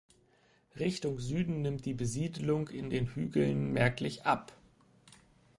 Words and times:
Richtung 0.79 1.19
Süden 1.19 1.61
nimmt 1.61 1.85
die 1.85 1.93
Besiedlung 1.93 2.69
in 2.69 2.89
den 2.89 3.05
Hügeln 3.13 3.71
merklich 3.71 4.25
ab. 4.25 4.51